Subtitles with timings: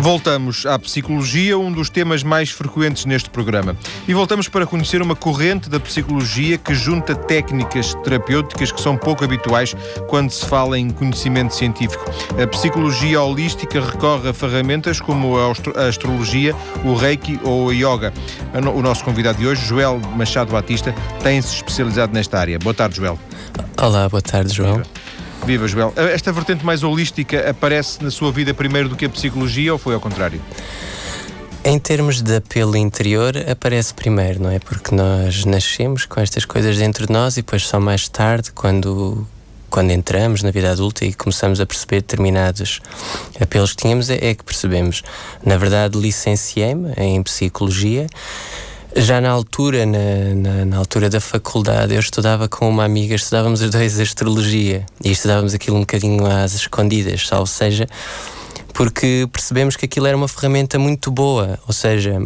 [0.00, 3.76] Voltamos à psicologia, um dos temas mais frequentes neste programa.
[4.08, 9.22] E voltamos para conhecer uma corrente da psicologia que junta técnicas terapêuticas que são pouco
[9.24, 9.76] habituais
[10.08, 12.02] quando se fala em conhecimento científico.
[12.42, 18.10] A psicologia holística recorre a ferramentas como a astrologia, o reiki ou a yoga.
[18.74, 22.58] O nosso convidado de hoje, Joel Machado Batista, tem-se especializado nesta área.
[22.58, 23.18] Boa tarde, Joel.
[23.76, 24.80] Olá, boa tarde, Joel.
[25.44, 25.92] Viva, Joel.
[25.96, 29.94] Esta vertente mais holística aparece na sua vida primeiro do que a psicologia ou foi
[29.94, 30.40] ao contrário?
[31.62, 34.58] Em termos de apelo interior, aparece primeiro, não é?
[34.58, 39.26] Porque nós nascemos com estas coisas dentro de nós e depois só mais tarde, quando,
[39.68, 42.80] quando entramos na vida adulta e começamos a perceber determinados
[43.38, 45.02] apelos que tínhamos, é, é que percebemos.
[45.44, 48.06] Na verdade, licenciei-me em psicologia
[48.96, 53.60] já na altura, na, na, na, altura da faculdade, eu estudava com uma amiga, estudávamos
[53.60, 57.86] os dois astrologia e estudávamos aquilo um bocadinho às escondidas, ou seja,
[58.74, 62.20] porque percebemos que aquilo era uma ferramenta muito boa, ou seja,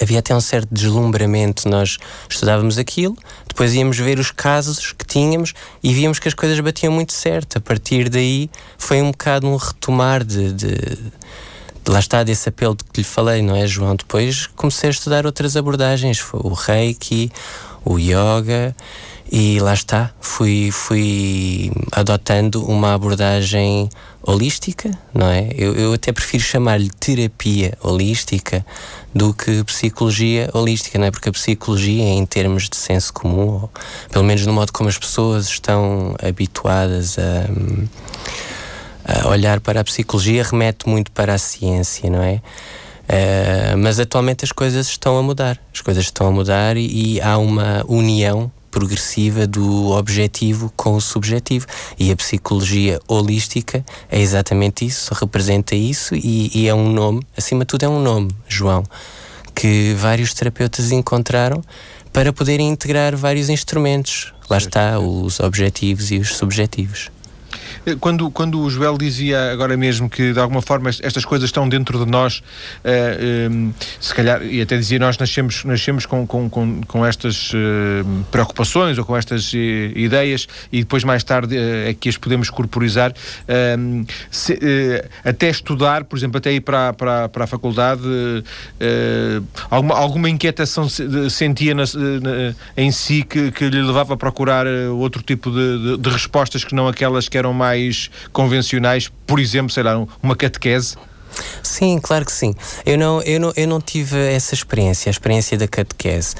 [0.00, 1.68] havia até um certo deslumbramento.
[1.68, 3.16] Nós estudávamos aquilo,
[3.48, 7.58] depois íamos ver os casos que tínhamos e víamos que as coisas batiam muito certo.
[7.58, 10.76] A partir daí foi um bocado um retomar de, de
[11.86, 13.96] lá está desse apelo que lhe falei, não é, João?
[13.96, 17.30] Depois comecei a estudar outras abordagens, o Reiki,
[17.84, 18.74] o Yoga
[19.30, 23.88] e lá está, fui, fui adotando uma abordagem
[24.22, 25.48] holística, não é?
[25.56, 28.64] Eu, eu até prefiro chamar-lhe terapia holística
[29.14, 31.10] do que psicologia holística, não é?
[31.10, 33.70] Porque a psicologia, em termos de senso comum, ou
[34.10, 37.48] pelo menos no modo como as pessoas estão habituadas a
[39.08, 42.40] uh, olhar para a psicologia remete muito para a ciência, não é?
[43.02, 45.58] Uh, mas atualmente as coisas estão a mudar.
[45.72, 51.00] As coisas estão a mudar e, e há uma união progressiva do objetivo com o
[51.00, 51.66] subjetivo.
[51.98, 57.60] E a psicologia holística é exatamente isso, representa isso e, e, é um nome, acima
[57.60, 58.82] de tudo, é um nome, João,
[59.54, 61.62] que vários terapeutas encontraram
[62.12, 64.32] para poderem integrar vários instrumentos.
[64.48, 67.10] Lá está, os objetivos e os subjetivos.
[67.86, 71.68] Eh, quando, quando o Joel dizia agora mesmo que de alguma forma estas coisas estão
[71.68, 72.42] dentro de nós,
[72.84, 78.24] uh, se calhar, e até dizia nós nascemos, nascemos com, com, com, com estas uh,
[78.30, 83.12] preocupações ou com estas uh, ideias e depois mais tarde é que as podemos corporizar,
[83.48, 84.58] ehm, se,
[85.24, 88.02] até estudar, por exemplo, até ir para, para, para a faculdade,
[89.70, 95.22] alguma, alguma inquietação sentia na, na, em si que, que lhe levava a procurar outro
[95.22, 97.71] tipo de, de, de respostas que não aquelas que eram mais
[98.32, 100.96] convencionais, por exemplo, sei lá, uma catequese?
[101.62, 102.54] Sim, claro que sim.
[102.84, 106.34] Eu não, eu não, eu não tive essa experiência, a experiência da catequese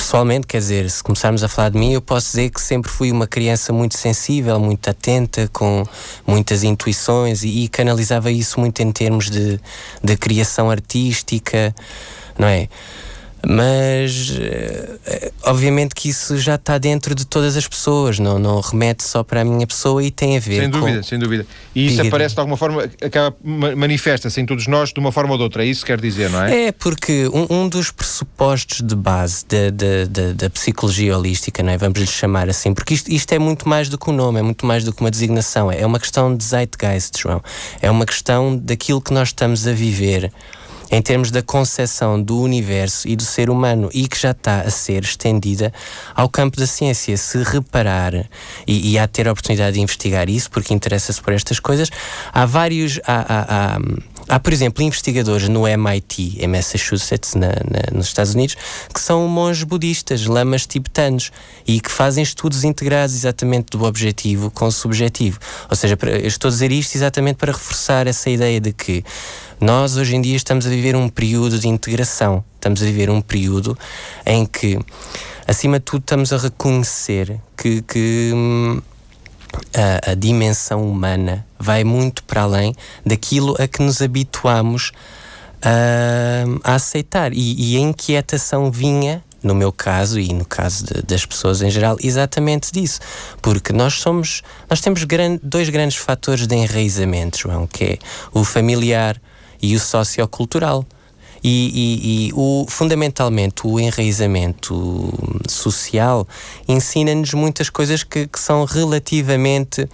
[0.00, 3.12] pessoalmente, quer dizer, se começarmos a falar de mim, eu posso dizer que sempre fui
[3.12, 5.84] uma criança muito sensível, muito atenta, com
[6.26, 9.60] muitas intuições e, e canalizava isso muito em termos de,
[10.02, 11.74] de criação artística,
[12.38, 12.68] não é?
[13.46, 19.02] Mas eh, obviamente que isso já está dentro de todas as pessoas, não, não remete
[19.02, 21.02] só para a minha pessoa e tem a ver sem dúvida, com...
[21.02, 21.46] sem dúvida.
[21.74, 25.32] E isso Diga aparece de alguma forma, acaba, manifesta-se em todos nós de uma forma
[25.32, 26.66] ou de outra, é isso que quer dizer, não é?
[26.66, 31.72] É, porque um, um dos pressupostos de base da, da, da, da, psicologia holística, não
[31.72, 31.78] é?
[31.78, 34.42] vamos lhe chamar assim, porque isto, isto é muito mais do que um nome, é
[34.42, 37.42] muito mais do que uma designação, é uma questão de zeitgeist, João,
[37.80, 40.30] é uma questão daquilo que nós estamos a viver
[40.90, 44.70] em termos da concepção do universo e do ser humano e que já está a
[44.70, 45.72] ser estendida
[46.14, 47.16] ao campo da ciência.
[47.16, 48.14] Se reparar
[48.66, 51.90] e, e a ter a oportunidade de investigar isso, porque interessa-se por estas coisas,
[52.32, 53.00] há vários.
[53.06, 53.78] Há, há, há,
[54.30, 58.56] Há, por exemplo, investigadores no MIT, em Massachusetts, na, na, nos Estados Unidos,
[58.94, 61.32] que são monges budistas, lamas tibetanos,
[61.66, 65.40] e que fazem estudos integrados exatamente do objetivo com o subjetivo.
[65.68, 69.02] Ou seja, eu estou a dizer isto exatamente para reforçar essa ideia de que
[69.60, 73.20] nós hoje em dia estamos a viver um período de integração, estamos a viver um
[73.20, 73.76] período
[74.24, 74.78] em que,
[75.44, 78.80] acima de tudo, estamos a reconhecer que, que hum,
[79.74, 82.74] a, a, dimensão humana vai muito para além
[83.04, 84.92] daquilo a que nos habituamos
[85.62, 87.32] a, aceitar.
[87.32, 91.70] E, e, a inquietação vinha, no meu caso e no caso de, das pessoas em
[91.70, 93.00] geral, exatamente disso.
[93.40, 97.98] Porque nós somos, nós temos grande, dois grandes fatores de enraizamento, João, que é
[98.32, 99.20] o familiar
[99.62, 100.84] e o sociocultural.
[101.42, 105.12] E, e, e o, fundamentalmente o enraizamento
[105.48, 106.26] social
[106.68, 109.88] ensina-nos muitas coisas que, que são relativamente uh,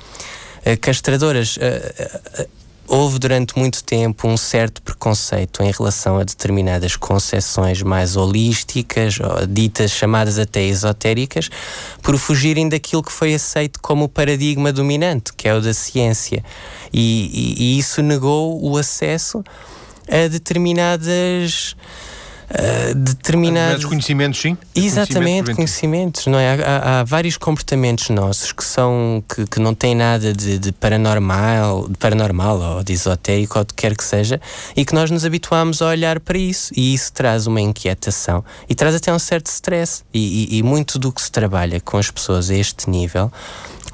[0.81, 1.57] castradoras.
[1.57, 2.57] Uh, uh,
[2.89, 9.91] houve durante muito tempo um certo preconceito em relação a determinadas concepções mais holísticas, ditas
[9.91, 11.51] chamadas até esotéricas,
[12.01, 16.45] por fugirem daquilo que foi aceito como o paradigma dominante, que é o da ciência.
[16.93, 19.43] E, e, e isso negou o acesso
[20.09, 21.77] a determinadas
[22.51, 24.57] uh, determinados conhecimentos, sim.
[24.75, 26.63] Exatamente, conhecimentos, não é?
[26.63, 31.89] Há, há, vários comportamentos nossos que são que, que não têm nada de, de, paranormal,
[31.89, 34.41] de paranormal ou de esotérico ou de quer que seja,
[34.77, 38.75] e que nós nos habituamos a olhar para isso e isso traz uma inquietação e
[38.75, 42.11] traz até um certo stress e, e, e muito do que se trabalha com as
[42.11, 43.31] pessoas a este nível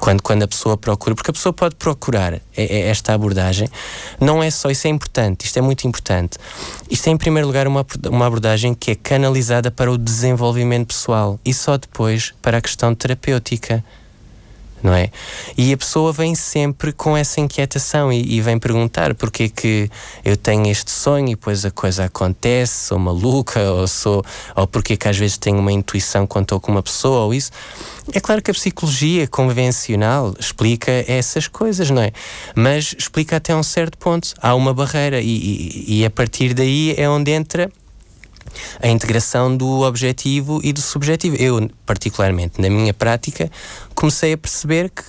[0.03, 3.69] quando, quando a pessoa procura, porque a pessoa pode procurar esta abordagem,
[4.19, 6.37] não é só, isso é importante, isto é muito importante.
[6.89, 11.39] Isto é, em primeiro lugar, uma, uma abordagem que é canalizada para o desenvolvimento pessoal
[11.45, 13.81] e só depois para a questão terapêutica
[14.83, 15.09] não é?
[15.57, 19.89] E a pessoa vem sempre com essa inquietação e, e vem perguntar porque que
[20.25, 24.23] eu tenho este sonho e depois a coisa acontece, sou maluca, ou sou,
[24.55, 27.51] ou porque que às vezes tenho uma intuição quando estou com uma pessoa, ou isso.
[28.11, 32.11] É claro que a psicologia convencional explica essas coisas, não é?
[32.53, 34.33] Mas explica até um certo ponto.
[34.41, 37.71] Há uma barreira e, e, e a partir daí é onde entra
[38.81, 41.35] a integração do objetivo e do subjetivo.
[41.37, 43.49] Eu, particularmente, na minha prática,
[43.95, 45.03] comecei a perceber que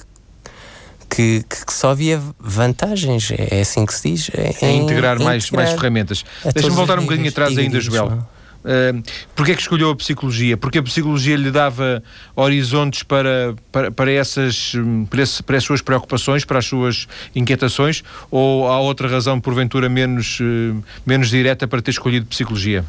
[1.15, 4.31] que, que, só havia vantagens, é assim que se diz.
[4.35, 6.25] É, em, integrar, mais, integrar mais ferramentas.
[6.53, 8.27] Deixa-me voltar um bocadinho atrás ainda, Joel.
[8.65, 9.03] Uh,
[9.37, 10.57] Porquê é que escolheu a psicologia?
[10.57, 12.03] Porque a psicologia lhe dava
[12.35, 14.73] horizontes para, para, para, essas,
[15.11, 18.03] para, esse, para as suas preocupações, para as suas inquietações?
[18.31, 22.85] Ou há outra razão, porventura, menos, uh, menos direta para ter escolhido psicologia?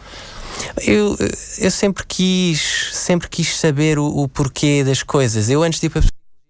[0.85, 1.17] Eu,
[1.59, 5.49] eu sempre quis sempre quis saber o, o porquê das coisas.
[5.49, 6.01] Eu antes de ir para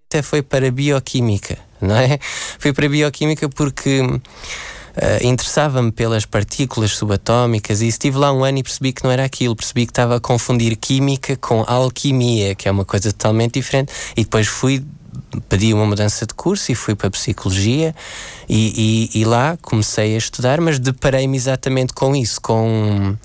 [0.10, 2.20] até foi para bioquímica, não é?
[2.60, 4.22] Fui para bioquímica porque uh,
[5.24, 9.56] interessava-me pelas partículas subatómicas e estive lá um ano e percebi que não era aquilo.
[9.56, 13.92] Percebi que estava a confundir química com alquimia, que é uma coisa totalmente diferente.
[14.16, 14.84] E depois fui
[15.42, 17.96] pedi uma mudança de curso e fui para a psicologia
[18.48, 23.18] e, e, e lá comecei a estudar, mas deparei-me exatamente com isso, com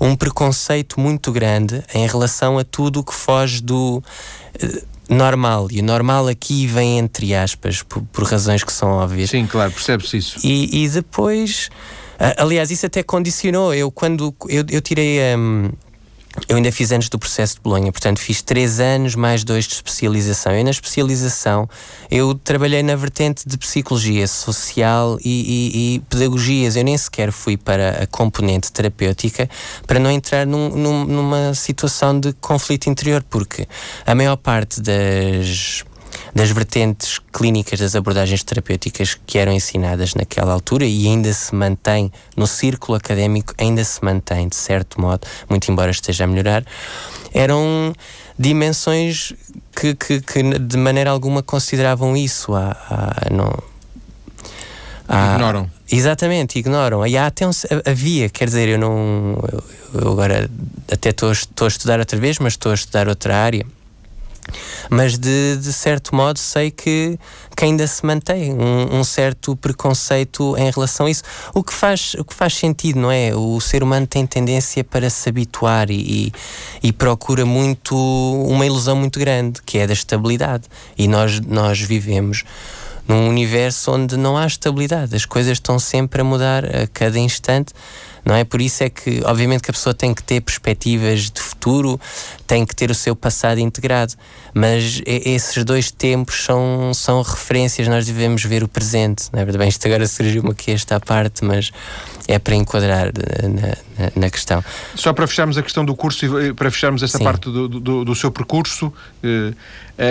[0.00, 4.02] um, um, preconceito muito grande em relação a tudo o que foge do
[4.62, 5.68] uh, normal.
[5.70, 9.30] E o normal aqui vem entre aspas, por, por razões que são óbvias.
[9.30, 10.38] Sim, claro, percebe-se isso.
[10.44, 11.68] E, e depois,
[12.14, 13.74] uh, aliás, isso até condicionou.
[13.74, 15.36] Eu, quando eu, eu tirei.
[15.36, 15.70] Um,
[16.48, 19.74] eu ainda fiz anos do processo de Bolonha, portanto fiz três anos mais dois de
[19.74, 20.54] especialização.
[20.54, 21.68] E na especialização
[22.10, 26.76] eu trabalhei na vertente de psicologia social e, e, e pedagogias.
[26.76, 29.50] Eu nem sequer fui para a componente terapêutica
[29.86, 33.66] para não entrar num, num, numa situação de conflito interior, porque
[34.06, 35.84] a maior parte das
[36.34, 42.12] das vertentes clínicas das abordagens terapêuticas que eram ensinadas naquela altura e ainda se mantém
[42.36, 46.64] no círculo académico, ainda se mantém de certo modo, muito embora esteja a melhorar,
[47.32, 47.92] eram
[48.38, 49.32] dimensões
[49.74, 52.54] que, que, que de maneira alguma consideravam isso.
[52.54, 53.52] Há, há, não,
[55.34, 55.70] ignoram.
[55.90, 57.06] Exatamente, ignoram.
[57.06, 57.50] E há até um,
[57.84, 59.36] havia, quer dizer, eu não.
[59.52, 59.64] Eu,
[60.02, 60.48] eu agora
[60.90, 63.66] até estou a estudar outra vez, mas estou a estudar outra área
[64.88, 67.18] mas de, de certo modo sei que,
[67.56, 71.22] que ainda se mantém um, um, certo preconceito em relação a isso.
[71.54, 73.34] O que, faz, o que faz sentido, não é?
[73.34, 76.32] O ser humano tem tendência para se habituar e,
[76.82, 77.96] e, e procura muito
[78.48, 80.64] uma ilusão muito grande, que é da estabilidade.
[80.96, 82.44] E nós, nós vivemos
[83.06, 87.72] num universo onde não há estabilidade, as coisas estão sempre a mudar a cada instante
[88.24, 88.44] não é?
[88.44, 92.00] Por isso é que, obviamente, que a pessoa tem que ter perspectivas de futuro,
[92.46, 94.14] tem que ter o seu passado integrado,
[94.54, 99.44] mas esses dois tempos são, são referências, nós devemos ver o presente, não é?
[99.44, 101.70] Bem, isto agora surgiu-me aqui esta parte, mas
[102.30, 103.68] é para enquadrar eh, na,
[103.98, 104.64] na, na, questão.
[104.94, 107.24] Só para fecharmos a questão do curso e para fecharmos esta Sim.
[107.24, 109.52] parte do, do, do, seu percurso, eh,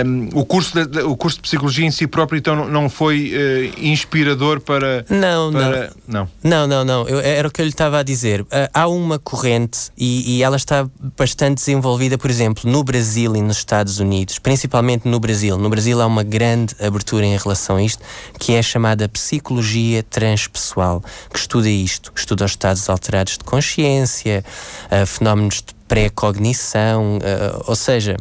[0.06, 3.80] um, o, curso de, o curso de Psicologia em si próprio então não foi uh,
[3.84, 5.04] inspirador para...
[5.10, 5.92] Não, para...
[6.08, 6.30] não.
[6.44, 7.08] Não, não, não.
[7.08, 8.42] Eu, era o que eu lhe estava a dizer.
[8.42, 13.42] Uh, há uma corrente e, e ela está bastante desenvolvida, por exemplo, no Brasil e
[13.42, 15.58] nos Estados Unidos, principalmente no Brasil.
[15.58, 18.04] No Brasil há uma grande abertura em relação a isto,
[18.38, 24.44] que é chamada Psicologia Transpessoal, que estuda isto, estuda os estados alterados de consciência,
[24.92, 27.20] uh, fenómenos de pré-cognição,
[27.66, 28.16] ou seja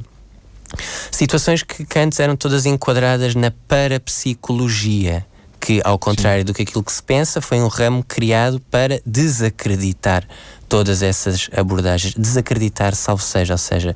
[1.10, 5.26] Situações que, que antes eram todas enquadradas na parapsicologia
[5.60, 6.46] que, ao contrário Sim.
[6.46, 10.24] do que aquilo que se pensa, foi um ramo criado para desacreditar
[10.68, 12.14] todas essas abordagens.
[12.14, 13.94] Desacreditar, salvo seja, ou seja,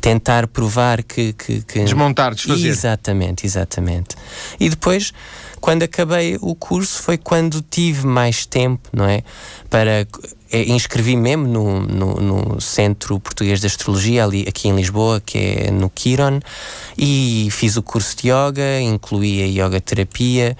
[0.00, 1.32] tentar provar que.
[1.34, 1.84] que, que...
[1.84, 2.66] Desmontar, desfazer.
[2.66, 4.16] Exatamente, exatamente.
[4.58, 5.12] E depois,
[5.64, 9.22] quando acabei o curso, foi quando tive mais tempo, não é?
[9.70, 10.06] Para.
[10.52, 15.38] É, inscrevi mesmo no, no, no, Centro Português de Astrologia, ali, aqui em Lisboa, que
[15.38, 16.38] é no Kiron,
[16.98, 20.54] e fiz o curso de yoga, incluí a yoga terapia.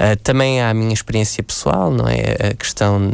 [0.00, 2.48] Uh, também há a minha experiência pessoal, não é?
[2.52, 3.12] A questão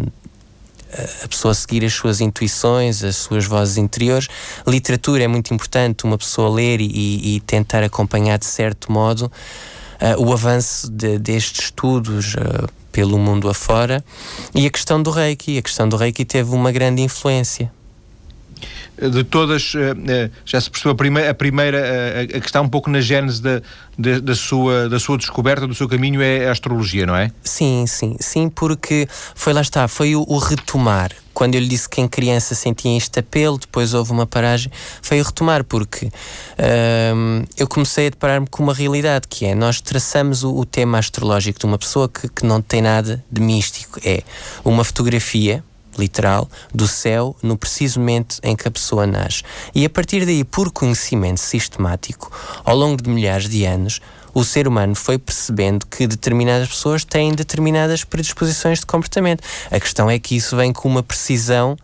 [1.25, 4.29] a pessoa seguir as suas intuições, as suas vozes interiores.
[4.65, 9.31] Literatura é muito importante, uma pessoa ler e, e tentar acompanhar de certo modo
[10.19, 12.35] o avanço de, destes estudos.
[12.35, 14.05] Uh, pelo mundo afora
[14.55, 17.73] e a questão do Reiki, a questão do Reiki teve uma grande influência
[18.99, 22.61] de todas, eh, eh, já se percebeu a primeira, a, primeira, eh, a, que está
[22.61, 23.63] um pouco na gênese da,
[23.99, 27.31] da, da, sua, da sua descoberta, do seu caminho, é a astrologia, não é?
[27.43, 31.11] Sim, sim, sim, porque foi lá está, foi o, o retomar.
[31.33, 34.71] Quando eu lhe disse que em criança sentia este apelo, depois houve uma paragem,
[35.01, 36.11] foi o retomar, porque
[37.15, 40.99] hum, eu comecei a deparar-me com uma realidade que é nós traçamos o, o tema
[40.99, 43.99] astrológico de uma pessoa que, que não tem nada de místico.
[44.05, 44.23] É
[44.63, 45.65] uma fotografia
[45.99, 49.43] literal, do céu no preciso momento em que a pessoa nasce.
[49.75, 52.31] E a partir daí, por conhecimento sistemático,
[52.65, 54.01] ao longo de milhares de anos,
[54.35, 59.43] o ser humano foi percebendo que determinadas pessoas têm determinadas predisposições de comportamento.
[59.71, 61.77] A questão é que isso vem com uma precisão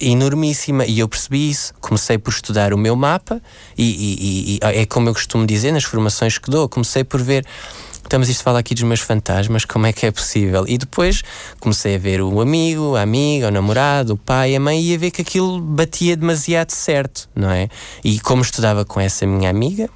[0.00, 1.74] enormíssima e eu percebi isso.
[1.80, 3.40] Comecei por estudar o meu mapa
[3.76, 7.44] e, e, e, é como eu costumo dizer nas formações que dou, comecei por ver
[8.04, 10.64] estamos isto fala aqui dos meus fantasmas, como é que é possível?
[10.68, 11.22] E depois
[11.58, 14.98] comecei a ver o amigo, a amiga, o namorado, o pai, a mãe, e a
[14.98, 17.68] ver que aquilo batia demasiado certo, não é?
[18.04, 19.88] E como estudava com essa minha amiga,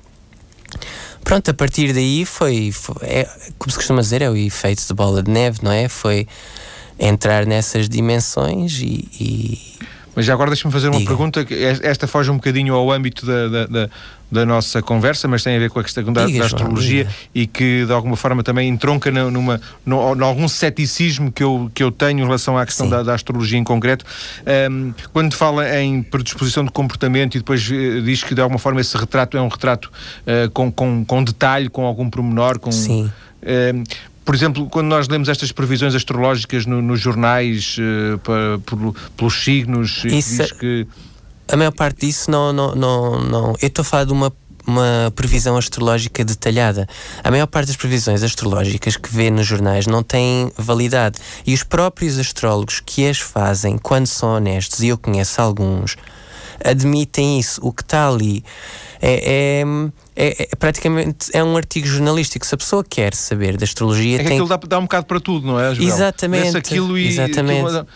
[1.23, 4.95] pronto, a partir daí foi, foi é, como se costuma dizer, é o efeito de
[4.95, 5.89] bola de neve, não é?
[5.89, 6.27] Foi
[6.99, 9.77] entrar nessas dimensões e, e
[10.17, 11.11] mas já agora deixa-me fazer uma Diga.
[11.11, 13.91] pergunta, que esta foge um bocadinho ao âmbito da, da, da,
[14.33, 17.47] da, nossa conversa, mas tem a ver com a questão da, Diga, astrologia João, e
[17.47, 21.93] que de alguma forma também entronca numa, numa, num, algum ceticismo que eu, que eu
[21.93, 24.07] tenho em relação à questão da, da, astrologia em concreto.
[24.71, 28.81] Um, quando fala em predisposição de comportamento e depois uh, diz que de alguma forma
[28.81, 29.93] esse retrato é um retrato
[30.23, 32.73] uh, com, com, com detalhe, com algum pormenor, com...
[32.73, 33.13] Sim.
[33.43, 33.85] Uh,
[34.27, 39.45] por exemplo, quando nós lemos estas previsões astrológicas no, nos jornais, uh, para, por, pelos
[39.45, 40.87] signos, Isso, diz que.
[41.49, 42.53] A maior parte disso não.
[42.53, 43.55] não, não, não.
[43.63, 44.33] Eu estou a falar de uma
[44.67, 46.89] uma previsão astrológica detalhada.
[47.23, 51.21] A maior parte das previsões astrológicas que vê nos jornais não têm validade.
[51.47, 55.97] E os próprios astrólogos que as fazem, quando são honestos, e eu conheço alguns,
[56.65, 57.61] admitem isso.
[57.63, 58.45] O que está ali
[59.01, 59.65] é, é,
[60.17, 62.47] é, é, praticamente é um artigo jornalístico.
[62.47, 64.17] Se a pessoa quer saber da astrologia.
[64.17, 64.39] É que tem...
[64.39, 65.75] aquilo dá, dá um bocado para tudo, não é?
[65.75, 65.89] Joel?
[65.89, 66.57] Exatamente.
[66.57, 67.09] aquilo e.
[67.09, 67.67] Exatamente.
[67.67, 67.87] Aquilo,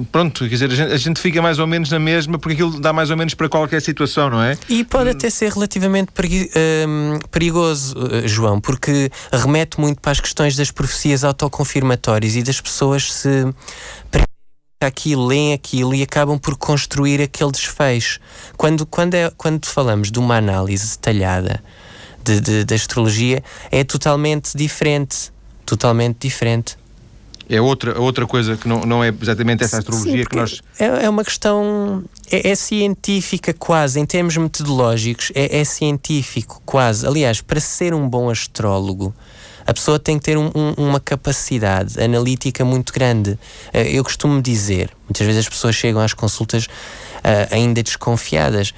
[0.00, 2.54] uh, pronto, quer dizer, a gente, a gente, fica mais ou menos na mesma porque
[2.54, 4.58] aquilo dá mais ou menos para qualquer situação, não é?
[4.68, 6.50] E pode até ser relativamente peri
[6.88, 12.60] um, perigoso, uh, João, porque remete muito para as questões das profecias autoconfirmatórias e das
[12.60, 13.54] pessoas se
[14.86, 18.20] aquilo, leem aquilo e acabam por construir aquele desfecho.
[18.56, 21.62] Quando, quando, é, quando falamos de uma análise detalhada
[22.22, 25.32] de, de, de astrologia, é totalmente diferente.
[25.66, 26.76] Totalmente diferente.
[27.48, 30.62] É outra, outra coisa que não, não é exatamente essa astrologia Sim, que nós.
[30.78, 32.02] É, é uma questão.
[32.30, 37.06] É, é, científica quase, em termos metodológicos, é, é científico quase.
[37.06, 39.14] Aliás, para ser um bom astrólogo,
[39.66, 43.30] a pessoa tem que ter um, um, uma capacidade analítica muito grande.
[43.72, 48.72] Uh, eu costumo dizer, muitas vezes as pessoas chegam às consultas uh, ainda desconfiadas.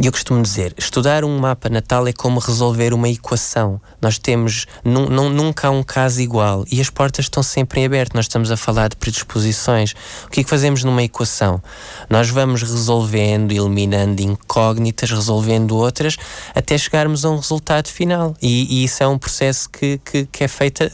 [0.00, 3.80] E eu costumo dizer, estudar um mapa natal é como resolver uma equação.
[4.02, 8.14] Nós temos, nunca há um caso igual e as portas estão sempre em aberto.
[8.14, 9.94] Nós estamos a falar de predisposições.
[10.26, 11.62] O que é que fazemos numa equação?
[12.10, 16.16] Nós vamos resolvendo, eliminando incógnitas, resolvendo outras,
[16.54, 18.34] até chegarmos a um resultado final.
[18.42, 20.90] E, e isso é um processo que, que, que é feito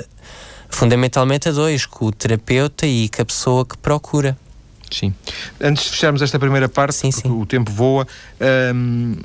[0.69, 4.37] fundamentalmente a dois, com o terapeuta e com a pessoa que procura.
[4.91, 5.15] Sim.
[5.61, 7.29] Antes de fecharmos esta primeira parte, sim, sim.
[7.31, 8.07] o tempo voa,
[8.75, 9.17] hum,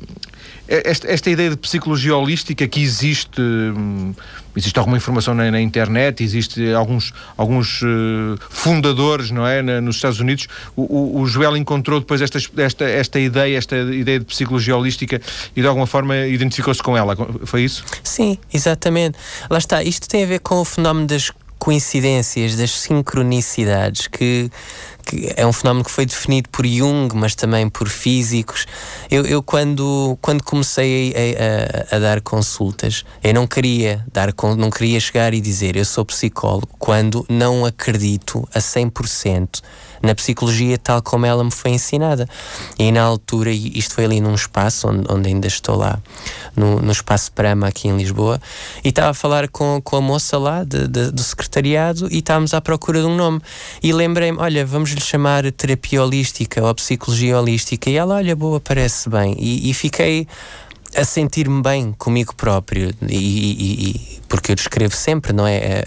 [0.68, 4.14] esta, esta, ideia de psicologia holística que existe, hum,
[4.56, 9.98] existe alguma informação na, na, internet, existe alguns, alguns uh, fundadores, não é, na, nos
[9.98, 10.48] Estados Unidos.
[10.76, 15.22] O, o, o, Joel encontrou depois esta, esta, esta ideia, esta ideia de psicologia holística
[15.56, 17.16] e de alguma forma identificou-se com ela.
[17.44, 17.84] Foi isso?
[18.04, 19.18] Sim, exatamente.
[19.50, 19.84] Lá está.
[19.84, 21.32] Isto tem a ver com o fenómeno das
[21.66, 24.52] coincidências, das sincronicidades que
[25.06, 28.66] que é um fenómeno que foi definido por Jung, mas também por físicos.
[29.10, 34.72] Eu, eu quando, quando comecei a, a, a, dar consultas, eu não queria dar não
[34.72, 39.62] queria chegar e dizer eu sou psicólogo quando não acredito a 100%
[40.06, 42.28] na psicologia tal como ela me foi ensinada.
[42.78, 46.00] E na altura, isto foi ali num espaço onde, onde ainda estou lá,
[46.56, 48.40] no, no espaço Prama aqui em Lisboa,
[48.84, 52.54] e estava a falar com, com a moça lá de, de, do secretariado e estávamos
[52.54, 53.42] à procura de um nome.
[53.82, 57.90] E lembrei-me, olha, vamos lhe chamar terapia holística ou psicologia holística.
[57.90, 59.36] E ela, olha, boa, parece bem.
[59.40, 60.28] E, e fiquei
[60.96, 62.94] a sentir-me bem comigo próprio.
[63.08, 65.84] E, e, e, porque eu descrevo sempre não é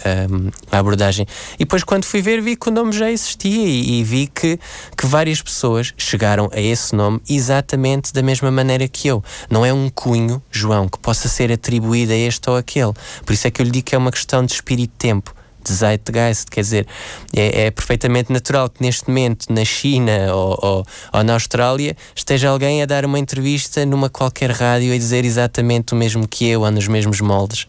[0.71, 1.25] a, a, abordagem.
[1.55, 4.59] E depois quando fui ver vi que o nome já existia e, e, vi que,
[4.95, 9.23] que várias pessoas chegaram a esse nome exatamente da mesma maneira que eu.
[9.49, 12.93] Não é um cunho João que possa ser atribuído a este ou aquele.
[13.25, 15.33] Por isso é que eu lhe digo que é uma questão de espírito-tempo
[15.69, 16.87] de Zeitgeist, quer dizer,
[17.35, 22.49] é, é, perfeitamente natural que neste momento na China ou, ou, ou, na Austrália esteja
[22.49, 26.61] alguém a dar uma entrevista numa qualquer rádio e dizer exatamente o mesmo que eu,
[26.61, 27.67] ou nos mesmos moldes.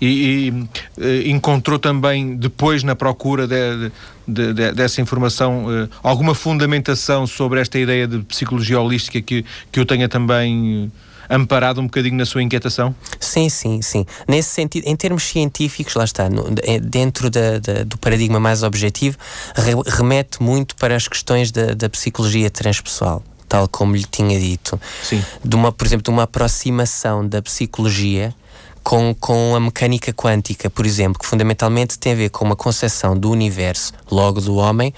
[0.00, 0.06] E,
[0.48, 0.68] e
[1.00, 3.90] eh, encontrou também, depois na procura de,
[4.26, 9.80] de, de, dessa informação, eh, alguma fundamentação sobre esta ideia de psicologia holística que, que
[9.80, 10.92] eu tenha também
[11.32, 12.94] amparado um bocadinho na sua inquietação?
[13.18, 14.06] Sim, sim, sim.
[14.28, 16.44] Nesse sentido, em termos científicos, lá está, no,
[16.80, 19.16] dentro da, da, do paradigma mais objetivo,
[19.54, 24.80] re, remete muito para as questões da, da psicologia transpessoal tal como lhe tinha dito.
[25.02, 25.22] Sim.
[25.44, 28.34] De uma, por exemplo, de uma aproximação da psicologia
[28.82, 33.14] com, com a mecânica quântica, por exemplo, que fundamentalmente tem a ver com uma concepção
[33.16, 34.94] do universo, logo do homem,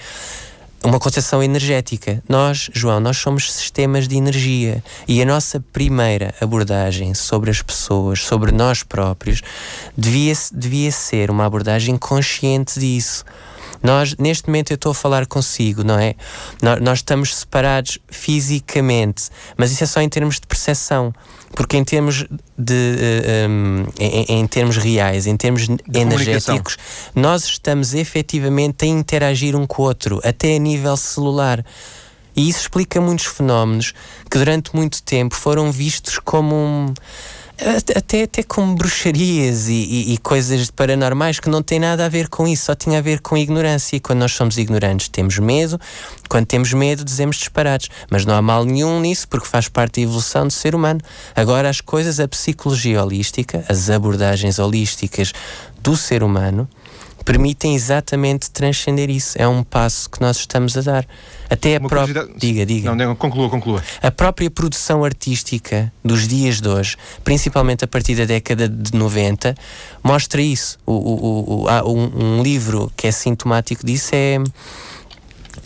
[0.83, 2.21] uma concepção energética.
[2.27, 8.21] Nós, João, nós somos sistemas de energia e a nossa primeira abordagem sobre as pessoas,
[8.21, 9.41] sobre nós próprios,
[9.97, 13.25] devia, devia ser uma abordagem consciente disso.
[13.85, 16.15] Nós, neste momento, eu estou a falar consigo, não é?
[16.59, 21.13] Nós, nós estamos separados fisicamente, mas isso é só em termos de percepção.
[21.51, 22.25] Porque em termos
[22.57, 22.97] de
[23.47, 26.77] um, em, em, termos reais, em termos de energéticos,
[27.13, 31.63] nós estamos efetivamente a interagir um com o outro, até a nível celular.
[32.35, 33.93] E isso explica muitos fenómenos
[34.29, 36.93] que durante muito tempo foram vistos como um
[37.95, 42.27] até, até com bruxarias e, e, e, coisas paranormais que não têm nada a ver
[42.27, 43.95] com isso, só tinha a ver com ignorância.
[43.95, 45.79] E quando nós somos ignorantes, temos medo,
[46.27, 47.89] quando temos medo, dizemos disparados.
[48.09, 50.99] Mas não há mal nenhum nisso, porque faz parte da evolução do ser humano.
[51.35, 55.33] Agora, as coisas, a psicologia holística, as abordagens holísticas
[55.81, 56.67] do ser humano,
[57.25, 59.35] permitem exatamente transcender isso.
[59.41, 61.07] É um passo que nós estamos a dar.
[61.49, 62.27] Até a própria.
[62.37, 62.93] Diga, diga.
[62.93, 63.83] Não, não, conclua, conclua.
[64.01, 69.55] A própria produção artística dos dias de hoje, principalmente a partir da década de 90,
[70.03, 70.77] mostra isso.
[70.85, 74.37] O, o, o, há um, um livro que é sintomático disso é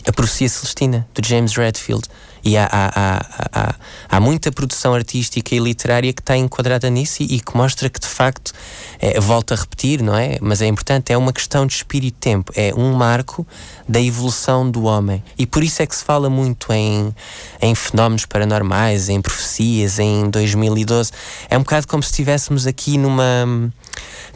[0.06, 2.08] A Profecia Celestina, do James Redfield
[2.44, 3.74] e há, há, há,
[4.08, 8.00] há, muita produção artística e literária que está enquadrada nisso e, e que mostra que
[8.00, 8.52] de facto,
[8.98, 10.38] é, volto a repetir, não é?
[10.40, 13.46] Mas é importante, é uma questão de espírito-tempo, é um marco
[13.88, 15.22] da evolução do homem.
[15.38, 17.14] E por isso é que se fala muito em,
[17.60, 21.12] em fenómenos paranormais, em profecias, em 2012.
[21.48, 23.72] É um bocado como se estivéssemos aqui numa.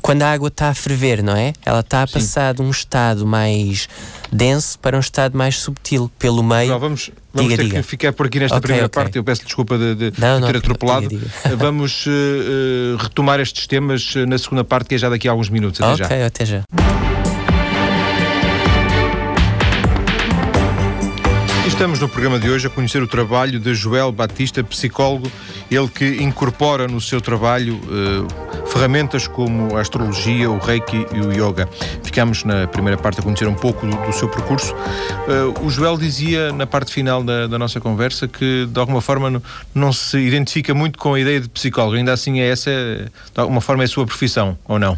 [0.03, 1.55] Quando a água está a ferver, não é?
[1.65, 3.89] Ela está a passar de um estado mais
[4.35, 6.71] denso para um estado mais subtil, pelo meio.
[6.71, 7.83] Não, vamos, vamos diga, ter diga.
[7.83, 9.03] que ficar por aqui nesta okay, primeira okay.
[9.03, 9.17] parte.
[9.17, 11.09] Eu peço desculpa de, de, não, de ter não, atropelado.
[11.09, 15.49] Diga, vamos uh, retomar estes temas na segunda parte, que é já daqui a alguns
[15.49, 15.81] minutos.
[15.81, 16.27] Até ok, já.
[16.27, 17.34] até já.
[21.75, 25.31] Estamos no programa de hoje a conhecer o trabalho de Joel Batista, psicólogo,
[25.69, 31.33] ele que incorpora no seu trabalho uh, ferramentas como a astrologia, o reiki e o
[31.33, 31.69] yoga.
[32.05, 34.73] Ficamos na primeira parte a conhecer um pouco do, do seu percurso.
[34.73, 39.29] Uh, o Joel dizia na parte final da, da, nossa conversa que de alguma forma
[39.29, 39.43] não,
[39.75, 43.61] não, se identifica muito com a ideia de psicólogo, ainda assim é essa, de alguma
[43.61, 44.97] forma é a sua profissão, ou não?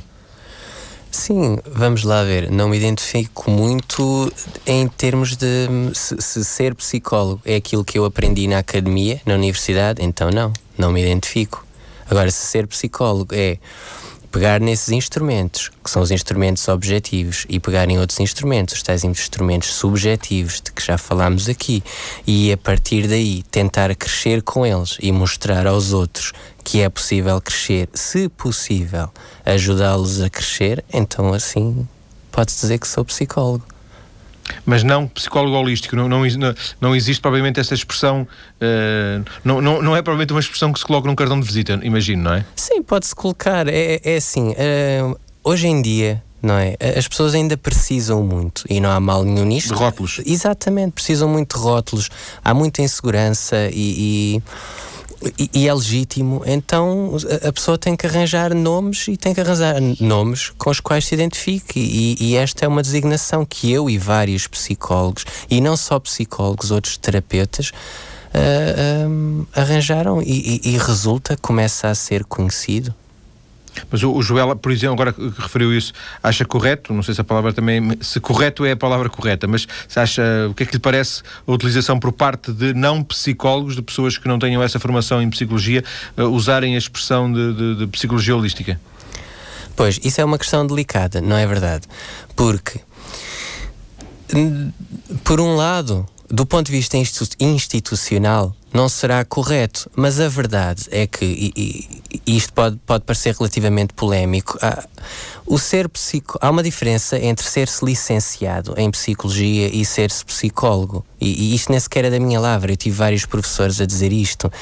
[1.17, 2.51] Sim, vamos lá ver.
[2.51, 4.31] Não me identifico muito
[4.67, 9.35] em termos de se, se, ser psicólogo é aquilo que eu aprendi na academia, na
[9.35, 11.67] universidade, então não, não me identifico.
[12.09, 13.57] Agora, se ser psicólogo é
[14.31, 19.05] pegar nesses instrumentos, que são os instrumentos objetivos, e pegar em outros instrumentos, os tais
[19.05, 21.83] instrumentos subjetivos, de que já falámos aqui,
[22.27, 26.33] e a partir daí tentar crescer com eles e mostrar aos outros
[26.65, 29.09] que é possível crescer, se possível,
[29.45, 31.87] ajudá-los a crescer, então assim
[32.33, 33.76] pode-se dizer que sou psicólogo.
[34.65, 36.23] Mas não psicólogo holístico, não, não,
[36.81, 40.85] não existe provavelmente essa expressão, uh, não, não, não é provavelmente uma expressão que se
[40.85, 42.45] coloca num cartão de visita, imagino, não é?
[42.55, 46.77] Sim, pode-se colocar, é, é assim, uh, hoje em dia não é?
[46.97, 49.75] As pessoas ainda precisam muito e não há mal nenhum nisto.
[49.75, 50.21] De rótulos.
[50.25, 52.09] Exatamente, precisam muito de rótulos.
[52.45, 54.43] Há muita insegurança e, e,
[55.55, 56.43] e, é legítimo.
[56.47, 61.07] Então a pessoa tem que arranjar nomes e tem que arranjar nomes com os quais
[61.07, 61.79] se identifique.
[61.79, 66.71] E, e esta é uma designação que eu e vários psicólogos, e não só psicólogos,
[66.71, 72.95] outros terapeutas, uh, um, arranjaram e, e resulta, começa a ser conhecido.
[73.91, 77.21] Mas o, o Joel, por exemplo, agora que referiu isso, acha correto, não sei se
[77.21, 80.67] a palavra também, se correto é a palavra correta, mas se acha, o que é
[80.67, 84.63] que lhe parece a utilização por parte de não psicólogos, de pessoas que não tenham
[84.63, 85.85] essa formação em psicologia,
[86.17, 88.81] uh, usarem a expressão de, de, de psicologia holística?
[89.75, 91.87] Pois, isso é uma questão delicada, não é verdade?
[92.35, 92.81] Porque,
[95.23, 96.97] por um lado, do ponto de vista
[97.39, 99.91] institucional, não será correto.
[99.97, 104.85] Mas a verdade é que, e, e isto pode, pode parecer relativamente polémico, há,
[105.47, 111.05] o ser psico, há uma diferença entre ser-se licenciado em psicologia e ser-se psicólogo.
[111.19, 114.13] E, e, isto nem sequer é da minha lavra, eu tive vários professores a dizer
[114.13, 114.53] isto.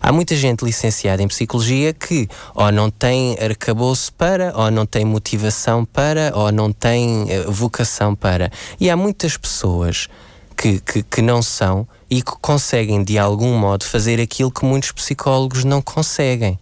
[0.00, 5.04] Há muita gente licenciada em psicologia que ou não tem arcabouço para, ou não tem
[5.04, 8.50] motivação para, ou não tem uh, vocação para.
[8.78, 10.08] E há muitas pessoas
[10.56, 14.92] que, que, que não são e que conseguem de algum modo fazer aquilo que muitos
[14.92, 16.58] psicólogos não conseguem.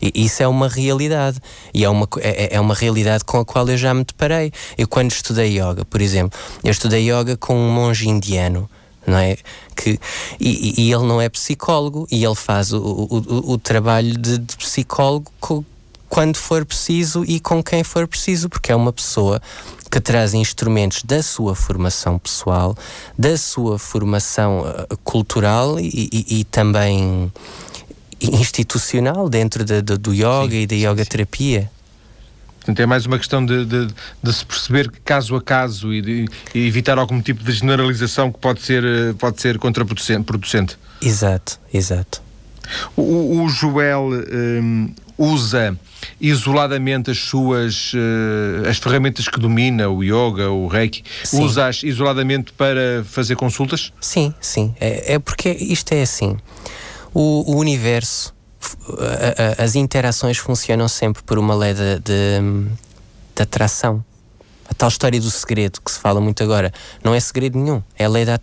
[0.00, 1.40] E isso é uma realidade.
[1.72, 4.52] E é uma, é, é uma realidade com a qual eu já me deparei.
[4.76, 8.68] Eu, quando estudei yoga, por exemplo, eu estudei yoga com um monge indiano.
[9.06, 9.36] Não é?
[9.76, 10.00] que,
[10.40, 14.38] e, e ele não é psicólogo e ele faz o, o, o, o trabalho de,
[14.38, 15.30] de psicólogo
[16.08, 19.40] quando for preciso e com quem for preciso, porque é uma pessoa
[19.90, 22.76] que traz instrumentos da sua formação pessoal,
[23.18, 27.32] da sua formação uh, cultural e, e, e, também
[28.20, 31.70] institucional dentro de, de, do yoga sim, e da yoga terapia.
[32.56, 33.88] Portanto, é mais uma questão de, de,
[34.22, 38.40] de, se perceber caso a caso e, de, e evitar algum tipo de generalização que
[38.40, 40.76] pode ser, uh, pode ser contraproducente.
[41.00, 42.22] Exato, exato.
[42.96, 45.78] O, o Joel um, usa
[46.20, 51.02] isoladamente as suas uh, as ferramentas que domina, o yoga, o reiki,
[51.32, 53.92] usa-as isoladamente para fazer consultas?
[54.00, 54.74] Sim, sim.
[54.80, 56.36] É, é porque isto é assim.
[57.14, 58.34] O, o universo,
[58.98, 62.66] a, a, as interações funcionam sempre por uma lei de, de,
[63.34, 64.04] de atração.
[64.68, 68.04] A tal história do segredo que se fala muito agora não é segredo nenhum, é
[68.04, 68.38] a lei da,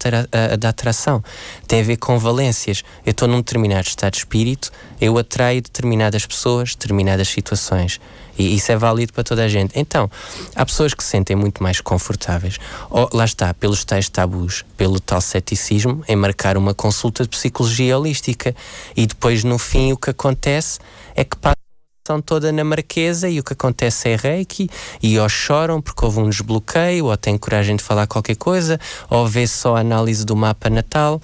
[0.58, 1.24] da atração.
[1.68, 2.84] Tem a ver com valências.
[3.06, 8.00] Eu estou num determinado estado de espírito, eu atraio determinadas pessoas, determinadas situações.
[8.38, 9.74] E isso é válido para toda a gente.
[9.76, 10.10] Então,
[10.56, 12.58] há pessoas que se sentem muito mais confortáveis,
[12.90, 17.98] ou, lá está, pelos tais tabus, pelo tal ceticismo, em marcar uma consulta de psicologia
[17.98, 18.56] holística.
[18.96, 20.80] E depois, no fim, o que acontece
[21.16, 21.63] é que passa
[22.06, 24.70] são toda na Marquesa e o que acontece é reiki
[25.02, 28.78] e ou choram porque houve um desbloqueio ou têm coragem de falar qualquer coisa
[29.10, 31.22] ou vê só a análise do mapa natal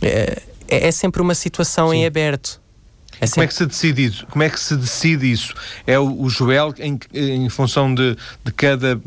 [0.00, 1.98] é, é, é sempre uma situação Sim.
[1.98, 2.58] em aberto
[3.20, 3.34] é sempre...
[3.34, 4.26] Como é que se decide isso?
[4.28, 5.54] Como é que se decide isso?
[5.86, 8.98] É o, o Joel em, em função de, de cada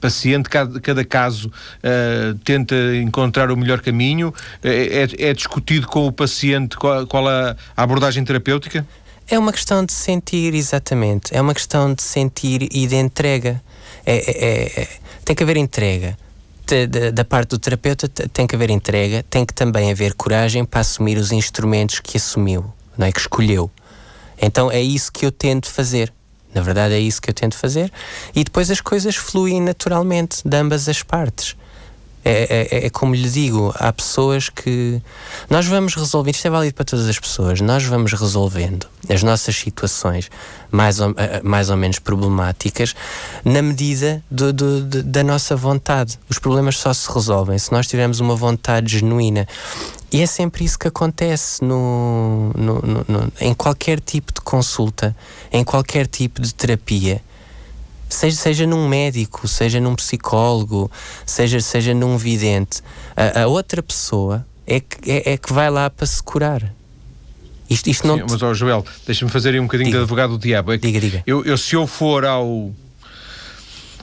[0.00, 4.32] paciente, cada, cada caso uh, tenta encontrar o melhor caminho?
[4.62, 8.86] É, é, é discutido com o paciente qual, qual a, a abordagem terapêutica?
[9.28, 11.36] É uma questão de sentir, exatamente.
[11.36, 13.60] É uma questão de sentir e de entrega.
[14.04, 14.88] É, é, é, é
[15.24, 16.16] tem que haver entrega.
[16.64, 20.80] De, da parte do terapeuta tem que haver entrega, tem que também haver coragem para
[20.80, 23.12] assumir os instrumentos que assumiu, não é?
[23.12, 23.70] que escolheu.
[24.40, 26.12] Então é isso que eu tento fazer.
[26.54, 27.92] Na verdade, é isso que eu tento fazer.
[28.34, 31.56] E depois as coisas fluem naturalmente de ambas as partes.
[32.28, 35.00] É, é, é, como lhe digo, há pessoas que.
[35.48, 39.54] Nós vamos resolvendo, isto é válido para todas as pessoas, nós vamos resolvendo as nossas
[39.54, 40.28] situações
[40.68, 42.96] mais ou, eh, mais ou menos problemáticas
[43.44, 46.18] na medida do, do, do, da nossa vontade.
[46.28, 49.46] Os problemas só se resolvem se nós tivermos uma vontade genuína.
[50.10, 55.14] E é sempre isso que acontece no, no, no, em qualquer tipo de consulta,
[55.52, 57.22] em qualquer tipo de terapia
[58.08, 60.90] seja, seja num médico, seja num psicólogo,
[61.24, 62.82] seja, seja num vidente,
[63.16, 66.72] a, a outra pessoa é que, é, é, que vai lá para se curar.
[67.68, 69.98] Isto, isto não Sim, mas, ó, Joel, deixa-me fazer aí um bocadinho diga.
[69.98, 70.72] de advogado do diabo.
[70.72, 71.22] É diga, diga.
[71.26, 72.72] Eu, eu, se eu for ao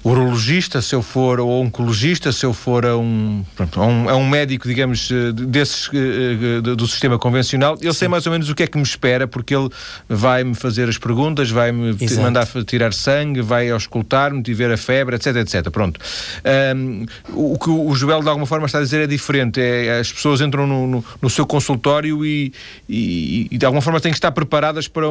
[0.03, 4.15] urologista, se eu for ou oncologista, se eu for a um, pronto, a um, a
[4.15, 5.89] um médico, digamos, desses
[6.75, 9.55] do sistema convencional, ele sei mais ou menos o que é que me espera, porque
[9.55, 9.69] ele
[10.07, 15.69] vai-me fazer as perguntas, vai-me mandar tirar sangue, vai auscultar-me, ver a febre, etc, etc.
[15.69, 15.99] Pronto.
[16.75, 19.59] Um, o que o Joel de alguma forma está a dizer é diferente.
[19.59, 22.53] É, as pessoas entram no, no, no seu consultório e,
[22.87, 25.05] e, e, de alguma forma têm que estar preparadas para,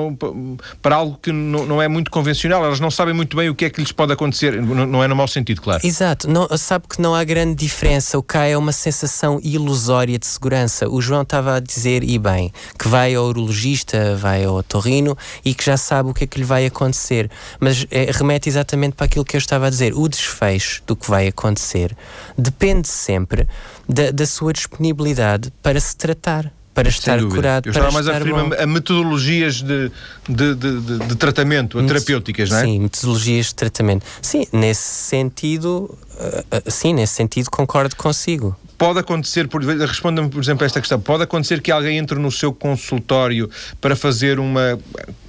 [0.81, 2.65] para algo que não, não, é muito convencional.
[2.65, 4.61] Elas não sabem muito bem o que é que lhes pode acontecer.
[4.61, 5.87] Não, não é no mau sentido, claro.
[5.87, 6.29] Exato.
[6.29, 8.19] Não, sabe que não há grande diferença.
[8.19, 10.89] O cá é uma sensação ilusória de segurança.
[10.89, 15.55] O João estava a dizer, e bem, que vai ao urologista, vai ao torrino e
[15.55, 17.31] que já sabe o que é que lhe vai acontecer.
[17.61, 19.95] Mas é, remete exatamente para aquilo que eu estava a dizer.
[19.95, 21.97] O desfecho do que vai acontecer
[22.37, 23.49] depende sempre
[23.89, 27.69] da, da sua disponibilidade para se tratar para estar curado.
[27.69, 29.91] Eu estava mais a referir a metodologias de,
[30.29, 32.63] de, de, de, tratamento, a terapêuticas, não é?
[32.63, 34.07] Sim, metodologias de tratamento.
[34.21, 38.57] Sim, nesse sentido, uh, sim, nesse sentido concordo consigo.
[38.79, 39.49] Pode acontecer,
[39.87, 43.49] responda-me, por exemplo, a esta questão, pode acontecer que alguém entre no seu consultório
[43.81, 44.79] para fazer uma,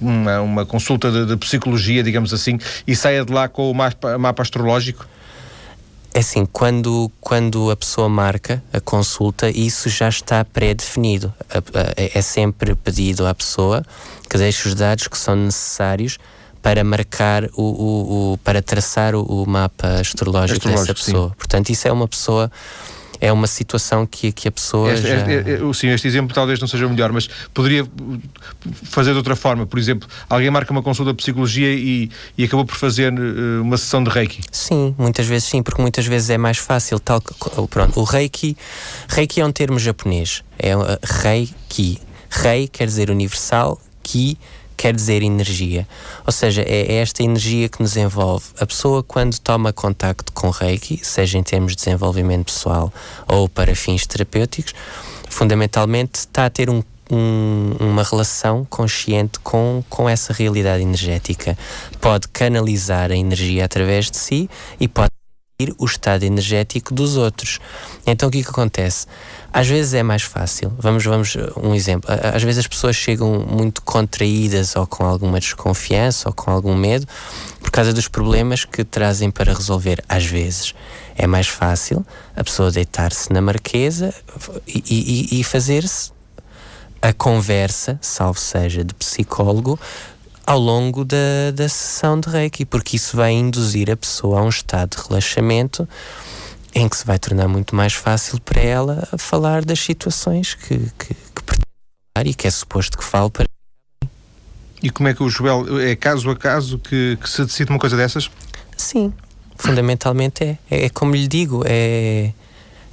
[0.00, 4.42] uma, uma consulta de, de psicologia, digamos assim, e saia de lá com o mapa
[4.42, 5.06] astrológico?
[6.14, 11.34] É assim, quando, quando a pessoa marca a consulta, isso já está pré-definido.
[11.96, 13.84] É sempre pedido à pessoa
[14.30, 16.18] que deixe os dados que são necessários
[16.62, 21.28] para marcar o, o, o para traçar o, o mapa astrológico, astrológico dessa pessoa.
[21.30, 21.34] Sim.
[21.36, 22.50] Portanto, isso é uma pessoa
[23.24, 24.92] é uma situação que, que a pessoa.
[24.92, 25.16] Este, já...
[25.16, 27.86] este, este, sim, este exemplo talvez não seja o melhor, mas poderia
[28.82, 29.66] fazer de outra forma.
[29.66, 33.78] Por exemplo, alguém marca uma consulta de psicologia e, e acabou por fazer uh, uma
[33.78, 34.42] sessão de reiki.
[34.52, 37.00] Sim, muitas vezes sim, porque muitas vezes é mais fácil.
[37.00, 37.22] Tal,
[37.70, 38.56] pronto, o reiki,
[39.08, 40.42] reiki é um termo japonês.
[40.58, 41.98] É uh, reiki.
[42.30, 44.36] Rei quer dizer universal, ki
[44.76, 45.86] quer dizer energia.
[46.26, 48.46] Ou seja, é, é esta energia que nos envolve.
[48.58, 52.92] A pessoa, quando toma contacto com Reiki, seja em termos de desenvolvimento pessoal
[53.28, 54.74] ou para fins terapêuticos,
[55.28, 61.56] fundamentalmente está a ter um um, uma relação consciente com, com essa realidade energética.
[62.00, 64.48] Pode canalizar a energia através de si
[64.80, 65.10] e pode
[65.78, 67.60] o estado energético dos outros.
[68.04, 69.06] Então o que, que acontece?
[69.52, 70.72] Às vezes é mais fácil.
[70.78, 72.10] Vamos, vamos, um exemplo.
[72.10, 77.06] Às vezes as pessoas chegam muito contraídas ou com alguma desconfiança ou com algum medo
[77.60, 80.02] por causa dos problemas que trazem para resolver.
[80.08, 80.74] Às vezes
[81.16, 84.12] é mais fácil a pessoa deitar-se na marquesa
[84.66, 84.82] e,
[85.30, 86.12] e, e fazer-se
[87.00, 89.78] a conversa, salvo seja de psicólogo,
[90.46, 94.48] ao longo da, da sessão de Reiki, porque isso vai induzir a pessoa a um
[94.48, 95.88] estado de relaxamento
[96.74, 101.14] em que se vai tornar muito mais fácil para ela falar das situações que, que,
[101.14, 101.66] que pretende
[102.14, 103.46] falar e que é suposto que fale para.
[104.82, 107.78] E como é que o Joel, é caso a caso que, que se decide uma
[107.78, 108.30] coisa dessas?
[108.76, 109.14] Sim,
[109.56, 110.58] fundamentalmente é.
[110.70, 110.86] é.
[110.86, 112.32] É, como lhe digo, é,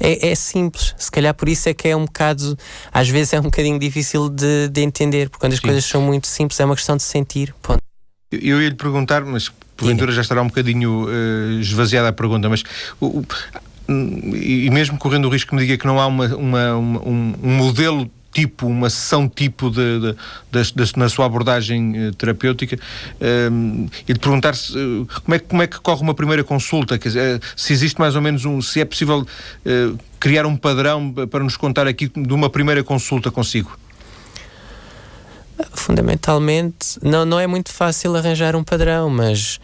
[0.02, 0.94] é, é, simples.
[0.98, 2.58] Se calhar por isso é que é um bocado,
[2.92, 5.68] às vezes é um bocadinho difícil de, de entender, porque quando as Sim.
[5.68, 7.54] coisas são muito simples é uma questão de sentir.
[7.62, 7.80] Ponto.
[8.32, 12.64] Eu, ia lhe perguntar, mas porventura já estará um bocadinho uh, esvaziada a pergunta, mas
[13.00, 13.24] o,
[13.90, 17.36] e mesmo correndo o risco que me diga que não há uma, uma, uma um,
[17.44, 20.16] um modelo tipo, uma sessão tipo de, de,
[20.52, 22.80] de, de na sua abordagem uh, terapêutica
[23.52, 26.98] um, e de perguntar se, uh, como, é, como é que corre uma primeira consulta,
[26.98, 29.26] quer dizer, uh, se existe mais ou menos um, se é possível
[30.20, 33.78] criar um padrão para nos contar aqui de uma primeira consulta consigo.
[35.74, 39.60] Fundamentalmente, não, não é muito fácil arranjar um padrão, mas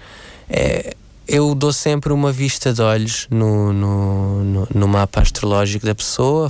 [0.50, 0.96] é,
[1.28, 6.50] eu dou sempre uma vista de olhos no, no, no, no mapa astrológico da pessoa.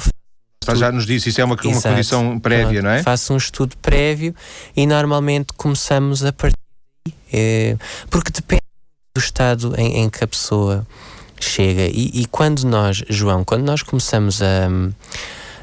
[0.76, 3.02] Já nos disse, isso é uma, uma condição prévia, não é?
[3.02, 4.36] Faço um estudo prévio
[4.76, 6.58] e normalmente começamos a partir
[7.06, 7.78] daí, é,
[8.10, 8.64] porque depende
[9.16, 10.86] do estado em, em que a pessoa
[11.40, 11.84] chega.
[11.88, 14.68] E, e, quando nós, João, quando nós começamos a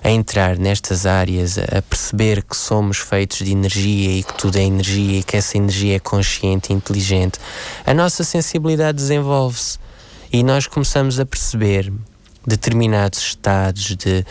[0.04, 4.62] a entrar nestas áreas, a perceber que somos feitos de energia e que tudo é
[4.62, 7.38] energia e que essa energia é consciente e inteligente,
[7.86, 9.78] a nossa sensibilidade desenvolve-se
[10.30, 11.90] e nós começamos a perceber
[12.46, 14.24] determinados estados de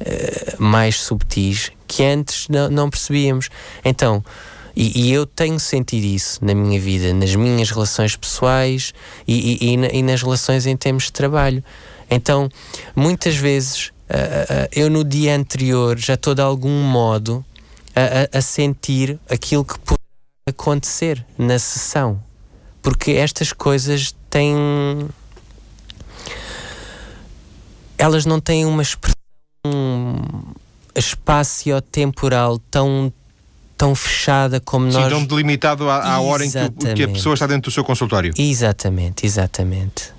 [0.00, 3.48] uh, mais subtis que antes não, não percebíamos.
[3.84, 4.22] Então,
[4.76, 8.94] e, e, eu tenho sentido isso na minha vida, nas minhas relações pessoais
[9.26, 11.62] e, e, e, nas relações em termos de trabalho.
[12.08, 12.48] Então,
[12.94, 17.44] muitas vezes uh, eu no dia anterior já estou de algum modo
[17.94, 19.98] a, a, sentir aquilo que pode
[20.48, 22.22] acontecer na sessão.
[22.82, 24.56] Porque estas coisas têm.
[28.00, 29.14] Elas não têm uma expressão
[30.94, 33.12] espaço-temporal tão
[33.76, 35.10] tão fechada como Sim, nós.
[35.10, 38.32] tão delimitado à, à hora em que, que, a pessoa está dentro do seu consultório.
[38.36, 40.12] Exatamente, exatamente.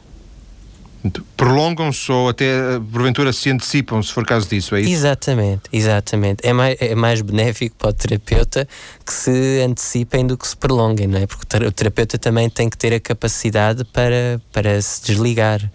[1.36, 4.92] Prolongam-se ou até porventura se antecipam, se for caso disso, é isso?
[4.92, 6.40] Exatamente, exatamente.
[6.48, 8.68] É mais, é mais benéfico para o terapeuta
[9.06, 11.28] que se antecipem do que se prolonguem, não é?
[11.28, 15.72] Porque o terapeuta também tem que ter a capacidade para, para se desligar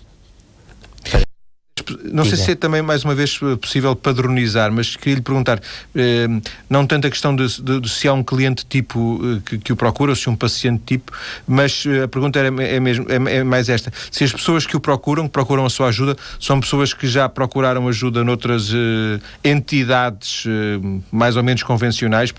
[2.13, 5.61] não sei se é também, mais uma vez, possível padronizar, mas queria lhe perguntar,
[5.95, 6.27] eh,
[6.69, 9.73] não tanto a questão de, de, de, se há um cliente tipo eh, que, que,
[9.73, 11.13] o procura ou se um paciente tipo,
[11.47, 13.93] mas eh, a pergunta é, é, mesmo, é, é, mais esta.
[14.11, 17.29] Se as pessoas que o procuram, que procuram a sua ajuda, são pessoas que já
[17.29, 20.79] procuraram ajuda noutras eh, entidades eh,
[21.11, 22.33] mais ou menos convencionais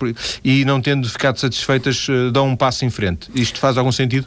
[0.44, 3.30] e não tendo ficado satisfeitas, eh, dão um passo em frente.
[3.34, 4.26] Isto faz algum sentido?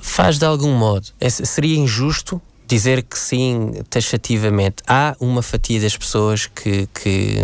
[0.00, 1.06] Faz de algum modo.
[1.28, 7.36] seria injusto dizer que sim, taxativamente, há uma fatia das pessoas que, que,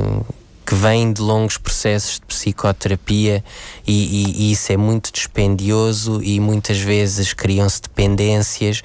[0.65, 3.45] que vêm de longos processos de psicoterapia
[3.87, 8.83] e, e, e isso é muito dispendioso e muitas vezes criam-se dependências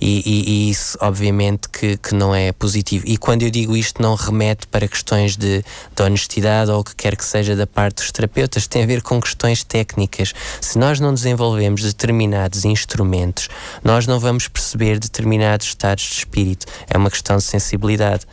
[0.00, 3.04] e, e, isso obviamente que, que não é positivo.
[3.06, 5.64] E quando eu digo isto não remete para questões de,
[5.94, 9.02] de honestidade ou o que quer que seja da parte dos terapeutas, tem a ver
[9.02, 10.32] com questões técnicas.
[10.60, 13.48] Se nós não desenvolvemos determinados instrumentos,
[13.82, 16.66] nós não vamos perceber determinados estados de espírito.
[16.88, 18.24] É uma questão de sensibilidade.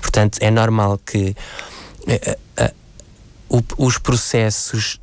[0.00, 1.34] Portanto, é normal que
[3.78, 5.00] os processos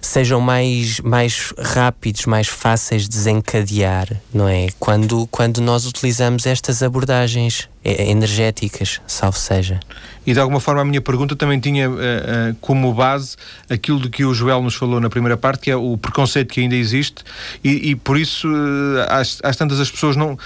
[0.00, 4.68] sejam mais, mais rápidos, mais fáceis de desencadear, não é?
[4.78, 9.80] Quando, quando nós utilizamos estas abordagens é, energéticas, salvo seja.
[10.26, 13.36] E de alguma forma a minha pergunta também tinha uh, uh, como base
[13.70, 16.60] aquilo de que o Joel nos falou na primeira parte, que é o preconceito que
[16.60, 17.24] ainda existe,
[17.64, 20.38] e, e por isso, uh, às, às, tantas as pessoas não,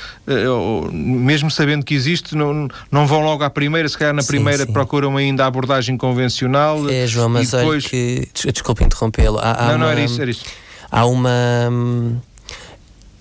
[0.93, 4.73] mesmo sabendo que existe, não, não vão logo à primeira, se calhar na primeira sim.
[4.73, 6.89] procuram ainda a abordagem convencional.
[6.89, 7.85] É, João, mas depois...
[7.85, 8.29] olha que.
[8.53, 9.39] Desculpe interrompê-lo.
[9.39, 10.45] Há, há não, uma, não era isso, era isso.
[10.91, 11.31] Há uma.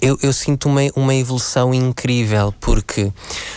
[0.06, 3.10] Eu, eu, sinto uma, uma evolução incrível, porque,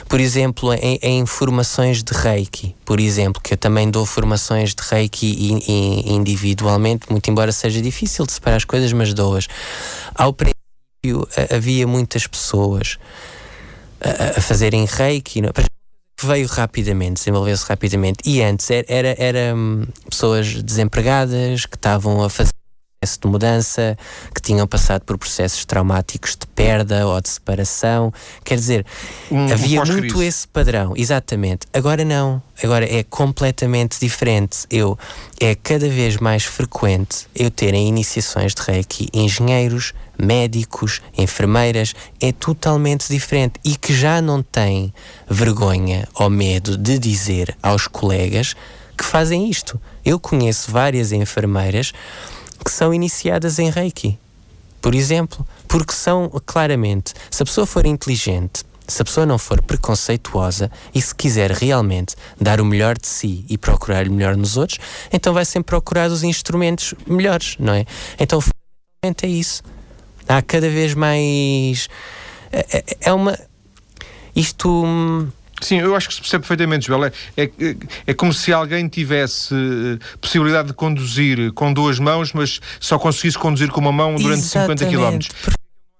[0.08, 4.80] por exemplo, em, em, formações de Reiki, por exemplo, que eu também dou formações de
[4.80, 5.58] Reiki
[6.06, 9.48] individualmente, muito embora seja difícil de separar as coisas, mas dou-as.
[10.14, 12.96] Ao princípio havia muitas pessoas
[14.00, 15.50] a, a fazerem Reiki, não?
[16.22, 18.18] veio rapidamente, desenvolveu-se rapidamente.
[18.24, 22.55] E antes era, era, era hum, pessoas desempregadas que estavam a fazer
[23.06, 23.98] processo de mudança,
[24.34, 28.12] que tinham passado por processos traumáticos de perda ou de separação.
[28.44, 28.86] Quer dizer,
[29.30, 31.66] um, havia um muito esse padrão, exatamente.
[31.72, 34.66] Agora não, agora é completamente diferente.
[34.70, 34.98] Eu
[35.40, 42.32] é cada vez mais frequente eu ter em iniciações de Reiki engenheiros, médicos, enfermeiras, é
[42.32, 44.92] totalmente diferente e que já não têm
[45.28, 48.54] vergonha ou medo de dizer aos colegas
[48.96, 49.80] que fazem isto.
[50.04, 51.92] Eu conheço várias enfermeiras
[52.66, 54.18] que são iniciadas em Reiki.
[54.82, 59.62] Por exemplo, porque são claramente, se a pessoa for inteligente, se a pessoa não for
[59.62, 64.56] preconceituosa e se quiser realmente dar o melhor de si e procurar o melhor nos
[64.56, 64.80] outros,
[65.12, 67.84] então vai sempre procurar os instrumentos melhores, não é?
[68.18, 69.62] Então, fundamentalmente é isso.
[70.28, 71.88] Há cada vez mais.
[72.50, 73.38] É, é, é uma.
[74.34, 75.28] Isto hum,
[75.60, 77.06] Sim, eu acho que se percebe perfeitamente, Joel.
[77.06, 77.50] É, é,
[78.06, 83.38] é, como se alguém tivesse eh, possibilidade de conduzir com duas mãos, mas só conseguisse
[83.38, 84.84] conduzir com uma mão durante Exatamente.
[84.84, 85.18] 50 km.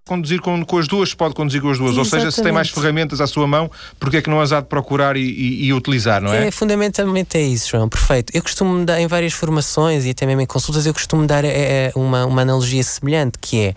[0.06, 1.92] Conduzir com, com, as duas, pode conduzir com as duas.
[1.92, 2.14] Exatamente.
[2.14, 4.60] Ou seja, se tem mais ferramentas à sua mão, porque é que não as há
[4.60, 6.46] de procurar e, e, e utilizar, não é?
[6.46, 7.88] É, fundamentalmente é isso, João.
[7.88, 8.32] Perfeito.
[8.36, 11.86] Eu costumo dar em várias formações e até mesmo em consultas, eu costumo dar é,
[11.86, 13.74] é uma, uma analogia semelhante, que é,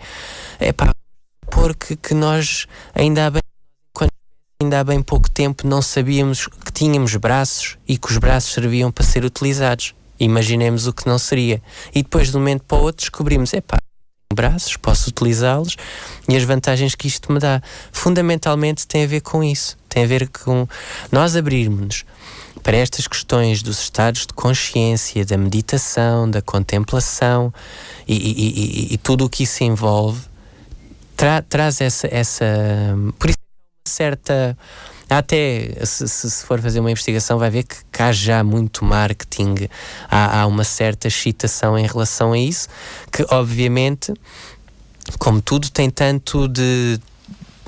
[0.60, 0.92] é pá,
[1.50, 3.40] porque que nós ainda há bem
[4.62, 8.92] ainda há bem pouco tempo não sabíamos que tínhamos braços e que os braços serviam
[8.92, 9.94] para ser utilizados.
[10.18, 11.62] Imaginemos o que não seria.
[11.94, 13.78] E depois de um momento para o outro descobrimos, epá,
[14.32, 15.76] braços, posso utilizá-los
[16.28, 17.62] e as vantagens que isto me dá.
[17.90, 19.78] Fundamentalmente tem a ver com isso.
[19.88, 20.68] Tem a ver com
[21.10, 22.04] nós abrirmos-nos
[22.62, 27.52] para estas questões dos estados de consciência, da meditação, da contemplação
[28.06, 30.20] e, e, e, e tudo o que isso envolve,
[31.16, 32.44] tra traz essa, essa.
[33.18, 33.39] Por isso
[33.90, 34.56] certa.
[35.08, 39.68] Até se, se, for fazer uma investigação, vai ver que, cá já muito marketing,
[40.08, 42.68] há, há uma certa excitação em relação a isso,
[43.10, 44.14] que obviamente,
[45.18, 47.00] como tudo, tem tanto de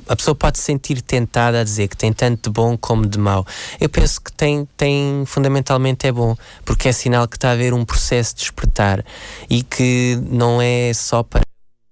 [0.09, 3.19] a pessoa pode se sentir tentada a dizer que tem tanto de bom como de
[3.19, 3.47] mau.
[3.81, 7.73] Eu penso que tem, tem fundamentalmente é bom, porque é sinal que está a haver
[7.73, 9.05] um processo de despertar
[9.49, 11.43] e que não é só para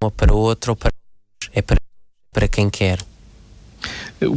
[0.02, 0.90] um ou para outro ou para
[1.52, 1.78] é para,
[2.32, 2.98] para quem quer.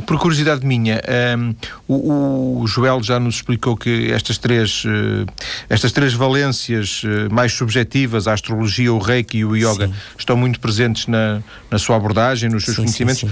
[0.05, 1.01] Por curiosidade minha,
[1.37, 1.53] um,
[1.87, 5.25] o, o, Joel já nos explicou que estas três, uh,
[5.69, 9.93] estas três valências uh, mais subjetivas, a astrologia, o reiki e o yoga, sim.
[10.17, 13.21] estão muito presentes na, na sua abordagem, nos seus sim, conhecimentos.
[13.21, 13.29] Sim,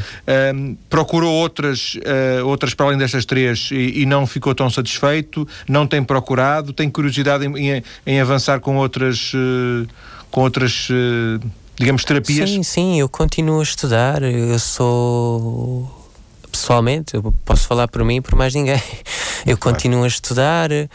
[0.54, 5.48] um, procurou outras, uh, outras para além destas três e, e, não ficou tão satisfeito?
[5.70, 6.74] Não tem procurado?
[6.74, 9.32] Tem curiosidade em, em, em avançar com outras,
[10.30, 10.90] com outras
[11.78, 12.50] digamos, terapias?
[12.50, 14.22] Sim, sim, eu continuo a estudar.
[14.22, 16.01] Eu sou
[16.52, 18.82] pessoalmente, eu posso falar por mim e por mais ninguém.
[19.46, 19.76] Eu claro.
[19.76, 20.70] continuo a estudar.
[20.72, 20.88] Uh,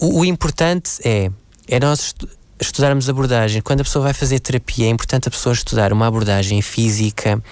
[0.00, 1.30] o, o, importante é,
[1.68, 2.12] é nós
[2.60, 3.60] estudarmos abordagem.
[3.60, 7.42] Quando a pessoa vai fazer terapia, é importante a pessoa estudar uma abordagem física,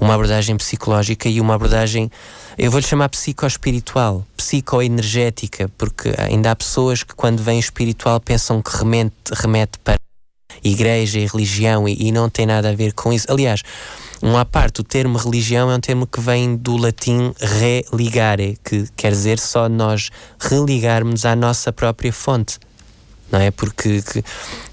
[0.00, 2.10] uma abordagem psicológica e uma abordagem,
[2.56, 8.76] eu vou-lhe chamar psicoespiritual, psicoenergética, porque ainda há pessoas que quando vem espiritual pensam que
[8.76, 9.96] remete, remete para
[10.62, 13.26] igreja e religião e, e, não tem nada a ver com isso.
[13.30, 13.62] Aliás,
[14.22, 18.86] um à parte, o termo religião é um termo que vem do latim religare, que
[18.96, 22.58] quer dizer só nós religarmos à nossa própria fonte.
[23.32, 23.50] Não é?
[23.50, 24.02] Porque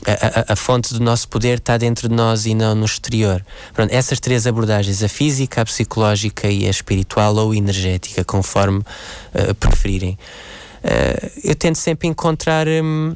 [0.05, 3.45] a, a, a, fonte do nosso poder está dentro de nós e não no exterior.
[3.73, 9.53] Pronto, essas três abordagens, a física, a psicológica e a espiritual ou energética, conforme uh,
[9.59, 10.17] preferirem.
[10.83, 12.67] Uh, eu tento sempre encontrar.
[12.67, 13.15] Um,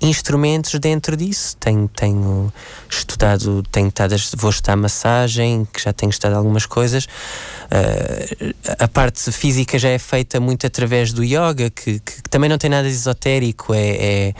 [0.00, 1.56] instrumentos dentro disso.
[1.58, 2.52] Tenho, tenho
[2.90, 7.04] estudado, tenho estado, vou estudar massagem, que já tenho estudado algumas coisas.
[7.04, 12.48] Uh, a parte física já é feita muito através do yoga, que, que, que também
[12.48, 13.72] não tem nada de esotérico.
[13.74, 13.88] É,
[14.28, 14.34] é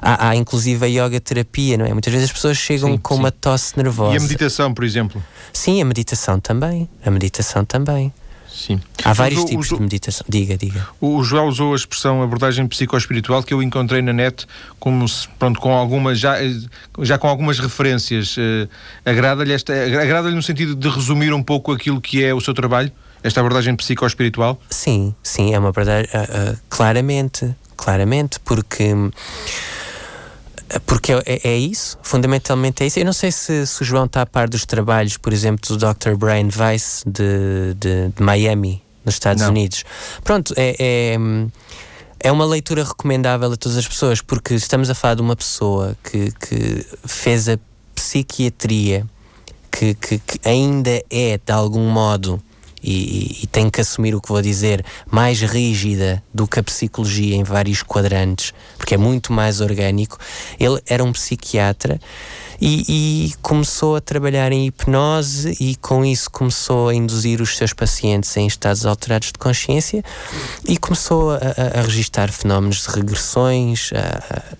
[0.00, 1.92] há, há, inclusive a yoga terapia, não é?
[1.92, 3.20] Muitas vezes as pessoas chegam sim, com sim.
[3.20, 4.14] uma tosse nervosa.
[4.14, 5.22] E a meditação, por exemplo?
[5.52, 6.88] Sim, a meditação também.
[7.04, 8.12] A meditação também.
[8.56, 8.80] Sim.
[9.04, 10.24] Há vários tipos de meditação.
[10.26, 10.88] Diga, diga.
[10.98, 14.46] O, João usou a expressão abordagem psicoespiritual que eu encontrei na net
[14.80, 16.36] como se, pronto, com algumas, já,
[17.00, 18.36] já com algumas referências.
[18.36, 18.66] Uh,
[19.04, 22.90] agrada-lhe esta, agrada-lhe no sentido de resumir um pouco aquilo que é o seu trabalho?
[23.22, 24.58] Esta abordagem psicoespiritual?
[24.70, 28.94] Sim, sim, é uma abordagem, uh, uh, claramente, claramente, porque
[30.84, 32.98] porque é, é, é, isso, fundamentalmente é isso.
[32.98, 35.76] Eu não sei se, se, o João está a par dos trabalhos, por exemplo, do
[35.76, 36.16] Dr.
[36.16, 39.50] Brian Weiss de, de, de Miami, nos Estados não.
[39.50, 39.84] Unidos.
[40.24, 41.18] Pronto, é, é,
[42.20, 45.96] é, uma leitura recomendável a todas as pessoas, porque estamos a falar de uma pessoa
[46.02, 47.58] que, que fez a
[47.94, 49.06] psiquiatria,
[49.70, 52.42] que, que, que ainda é, de algum modo,
[52.86, 57.34] e, e, tenho que assumir o que vou dizer, mais rígida do que a psicologia
[57.34, 60.16] em vários quadrantes, porque é muito mais orgânico.
[60.58, 62.00] Ele era um psiquiatra
[62.60, 62.84] e,
[63.28, 68.34] e, começou a trabalhar em hipnose e com isso começou a induzir os seus pacientes
[68.36, 70.02] em estados alterados de consciência
[70.66, 74.54] e começou a, a, a registar fenómenos de regressões a,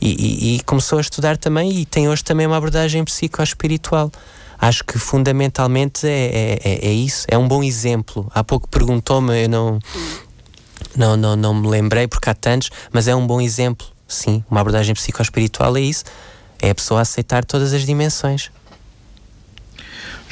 [0.00, 4.12] e, e, começou a estudar também e tem hoje também uma abordagem psicoespiritual
[4.60, 8.30] acho que fundamentalmente é, é, é, é isso, é um bom exemplo.
[8.34, 9.78] Há pouco perguntou-me, eu não,
[10.96, 14.44] não, não, não me lembrei porque há tantos, mas é um bom exemplo, sim.
[14.50, 16.04] Uma abordagem psicoespiritual é isso,
[16.60, 18.50] é a pessoa aceitar todas as dimensões.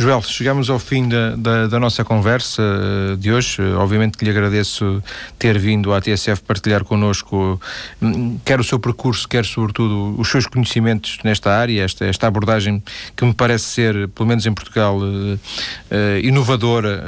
[0.00, 3.60] Joel, chegamos ao fim da, da, da, nossa conversa eh, de hoje.
[3.76, 5.02] Obviamente que lhe agradeço
[5.36, 7.60] ter vindo à TSF partilhar connosco
[8.00, 12.80] hum, quer o seu percurso, quer sobretudo os seus conhecimentos nesta área, esta, esta abordagem
[13.16, 15.38] que me parece ser, pelo menos em Portugal, uh,
[16.22, 17.02] inovadora,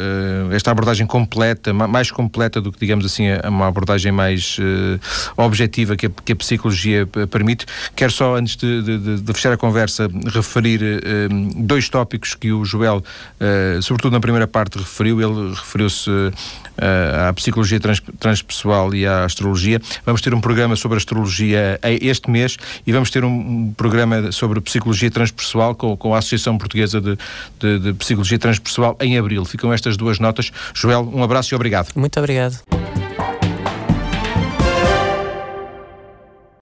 [0.50, 4.56] esta abordagem completa, mais completa do que, digamos assim, uma abordagem mais
[5.36, 7.66] objetiva que a, que a, psicologia permite.
[7.94, 10.80] Quero só, antes de, de, de fechar a conversa, referir
[11.54, 15.20] dois tópicos que o Joel Joel, uh, sobretudo na primeira parte, referiu.
[15.20, 16.32] Ele referiu-se uh,
[17.28, 19.80] à psicologia trans, transpessoal e à astrologia.
[20.06, 22.56] Vamos ter um programa sobre astrologia este mês
[22.86, 27.18] e vamos ter um, um programa sobre psicologia transpessoal com, com a Associação Portuguesa de,
[27.58, 29.44] de, de Psicologia Transpessoal em abril.
[29.44, 30.50] Ficam estas duas notas.
[30.74, 31.88] Joel, um abraço e obrigado.
[31.94, 32.60] Muito obrigado.